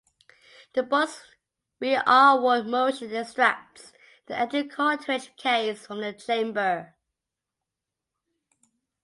[0.73, 1.27] The bolt's
[1.79, 3.93] rearward motion extracts
[4.25, 6.95] the empty cartridge case from the chamber.